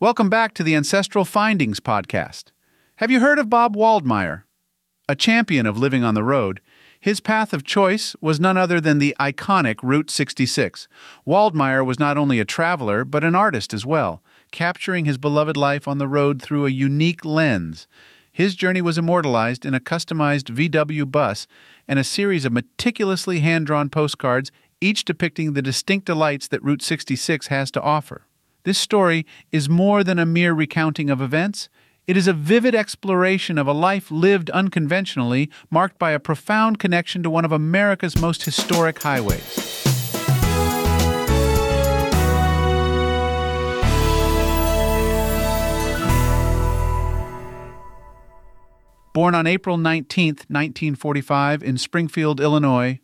[0.00, 2.52] Welcome back to the Ancestral Findings podcast.
[2.96, 4.44] Have you heard of Bob Waldmire?
[5.10, 6.62] A champion of living on the road,
[6.98, 10.88] his path of choice was none other than the iconic Route 66.
[11.26, 15.86] Waldmire was not only a traveler, but an artist as well, capturing his beloved life
[15.86, 17.86] on the road through a unique lens.
[18.32, 21.46] His journey was immortalized in a customized VW bus
[21.86, 26.80] and a series of meticulously hand drawn postcards, each depicting the distinct delights that Route
[26.80, 28.22] 66 has to offer.
[28.62, 31.70] This story is more than a mere recounting of events.
[32.06, 37.22] It is a vivid exploration of a life lived unconventionally, marked by a profound connection
[37.22, 39.86] to one of America's most historic highways.
[49.14, 53.00] Born on April 19, 1945, in Springfield, Illinois,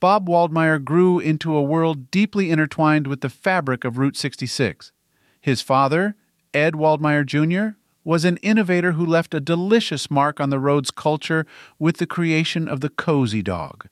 [0.00, 4.92] Bob Waldmire grew into a world deeply intertwined with the fabric of Route 66.
[5.40, 6.14] His father,
[6.54, 11.44] Ed Waldmire Jr., was an innovator who left a delicious mark on the road's culture
[11.80, 13.88] with the creation of the cozy dog,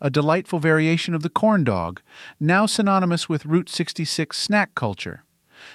[0.00, 2.00] a delightful variation of the corn dog,
[2.38, 5.24] now synonymous with Route 66 snack culture.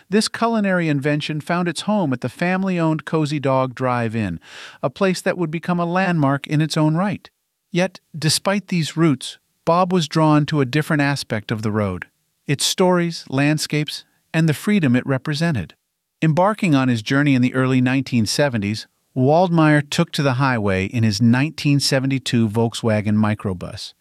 [0.10, 4.40] This culinary invention found its home at the family owned Cozy Dog Drive In,
[4.82, 7.30] a place that would become a landmark in its own right.
[7.70, 12.08] Yet, despite these roots, Bob was drawn to a different aspect of the road
[12.46, 15.76] its stories, landscapes, and the freedom it represented.
[16.22, 21.22] Embarking on his journey in the early 1970s, Waldmire took to the highway in his
[21.22, 23.94] 1972 Volkswagen microbus.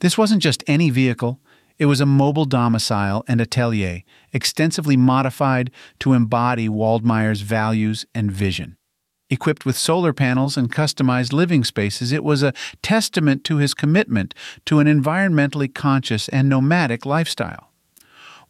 [0.00, 1.40] This wasn't just any vehicle,
[1.78, 4.02] it was a mobile domicile and atelier,
[4.34, 8.76] extensively modified to embody Waldmire's values and vision.
[9.32, 12.52] Equipped with solar panels and customized living spaces, it was a
[12.82, 14.34] testament to his commitment
[14.66, 17.70] to an environmentally conscious and nomadic lifestyle.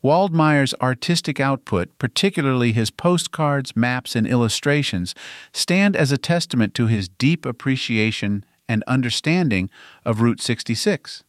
[0.03, 5.15] Waldmire's artistic output, particularly his postcards, maps, and illustrations,
[5.53, 9.71] stand as a testament to his deep appreciation and understanding
[10.05, 11.23] of Route 66.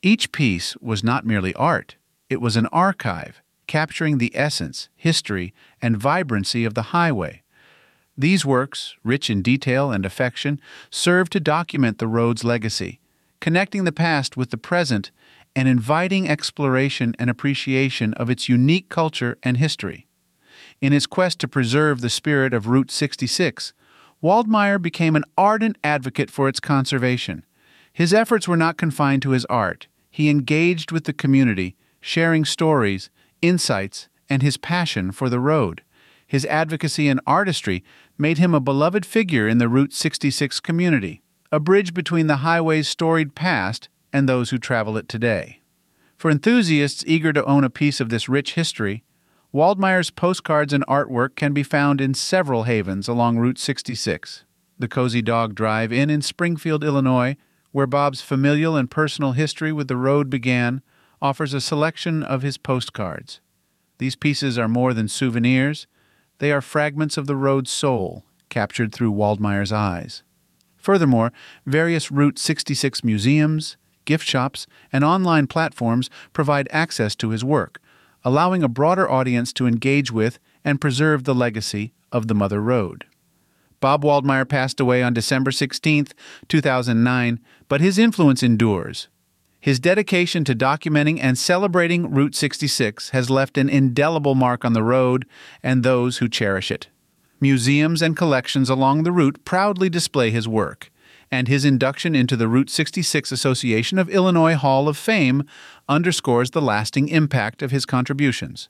[0.00, 1.96] Each piece was not merely art,
[2.30, 5.52] it was an archive, capturing the essence, history,
[5.82, 7.42] and vibrancy of the highway.
[8.18, 12.98] These works, rich in detail and affection, serve to document the road's legacy,
[13.40, 15.12] connecting the past with the present
[15.54, 20.08] and inviting exploration and appreciation of its unique culture and history.
[20.80, 23.72] In his quest to preserve the spirit of Route 66,
[24.20, 27.44] Waldmire became an ardent advocate for its conservation.
[27.92, 29.86] His efforts were not confined to his art.
[30.10, 33.10] He engaged with the community, sharing stories,
[33.42, 35.82] insights, and his passion for the road.
[36.28, 37.82] His advocacy and artistry
[38.18, 42.88] made him a beloved figure in the Route 66 community, a bridge between the highway's
[42.88, 45.60] storied past and those who travel it today.
[46.16, 49.04] For enthusiasts eager to own a piece of this rich history,
[49.52, 54.44] Waldmire's postcards and artwork can be found in several havens along Route 66.
[54.78, 57.36] The Cozy Dog Drive Inn in Springfield, Illinois,
[57.72, 60.82] where Bob's familial and personal history with the road began,
[61.22, 63.40] offers a selection of his postcards.
[63.98, 65.86] These pieces are more than souvenirs,
[66.38, 70.22] they are fragments of the road's soul, captured through Waldmire's eyes.
[70.76, 71.32] Furthermore,
[71.66, 77.80] various Route 66 museums, gift shops, and online platforms provide access to his work,
[78.24, 83.04] allowing a broader audience to engage with and preserve the legacy of the Mother Road.
[83.80, 86.08] Bob Waldmire passed away on December 16,
[86.48, 89.08] 2009, but his influence endures.
[89.60, 94.84] His dedication to documenting and celebrating Route 66 has left an indelible mark on the
[94.84, 95.26] road
[95.62, 96.88] and those who cherish it.
[97.40, 100.90] Museums and collections along the route proudly display his work,
[101.30, 105.44] and his induction into the Route 66 Association of Illinois Hall of Fame
[105.88, 108.68] underscores the lasting impact of his contributions.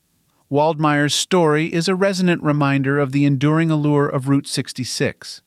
[0.51, 5.43] Waldmire's story is a resonant reminder of the enduring allure of Route 66.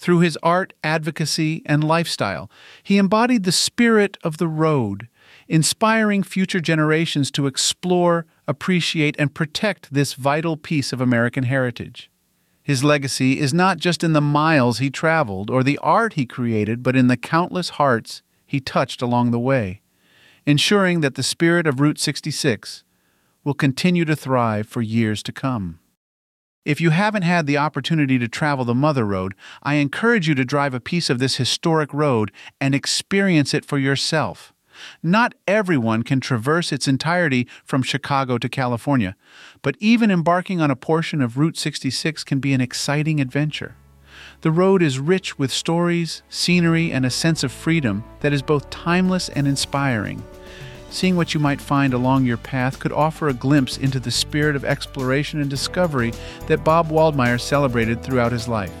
[0.00, 2.50] Through his art, advocacy, and lifestyle,
[2.82, 5.08] he embodied the spirit of the road,
[5.46, 12.10] inspiring future generations to explore, appreciate, and protect this vital piece of American heritage.
[12.62, 16.82] His legacy is not just in the miles he traveled or the art he created,
[16.82, 19.82] but in the countless hearts he touched along the way,
[20.46, 22.84] ensuring that the spirit of Route 66
[23.44, 25.78] will continue to thrive for years to come.
[26.64, 30.44] If you haven't had the opportunity to travel the Mother Road, I encourage you to
[30.44, 32.30] drive a piece of this historic road
[32.60, 34.52] and experience it for yourself.
[35.02, 39.16] Not everyone can traverse its entirety from Chicago to California,
[39.62, 43.76] but even embarking on a portion of Route 66 can be an exciting adventure.
[44.42, 48.68] The road is rich with stories, scenery, and a sense of freedom that is both
[48.68, 50.22] timeless and inspiring.
[50.90, 54.56] Seeing what you might find along your path could offer a glimpse into the spirit
[54.56, 56.12] of exploration and discovery
[56.48, 58.72] that Bob Waldmire celebrated throughout his life.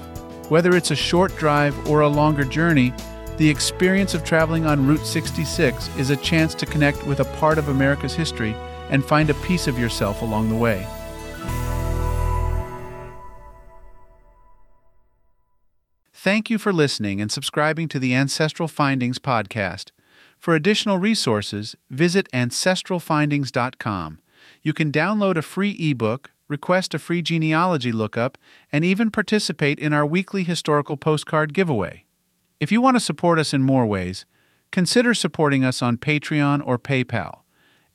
[0.50, 2.92] Whether it's a short drive or a longer journey,
[3.36, 7.58] the experience of traveling on Route 66 is a chance to connect with a part
[7.58, 8.56] of America's history
[8.90, 10.84] and find a piece of yourself along the way.
[16.12, 19.92] Thank you for listening and subscribing to the Ancestral Findings podcast.
[20.40, 24.18] For additional resources, visit ancestralfindings.com.
[24.62, 28.38] You can download a free ebook, request a free genealogy lookup,
[28.72, 32.06] and even participate in our weekly historical postcard giveaway.
[32.58, 34.24] If you want to support us in more ways,
[34.72, 37.40] consider supporting us on Patreon or PayPal.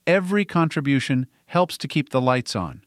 [0.06, 2.84] Every contribution helps to keep the lights on.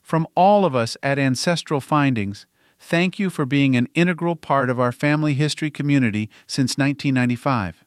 [0.00, 2.46] From all of us at Ancestral Findings,
[2.78, 7.84] thank you for being an integral part of our family history community since 1995.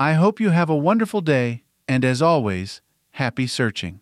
[0.00, 4.00] I hope you have a wonderful day, and as always, happy searching.